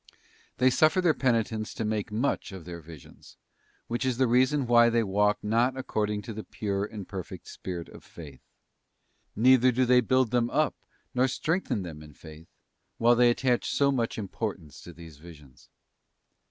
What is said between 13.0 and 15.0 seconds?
they attach so much im portance to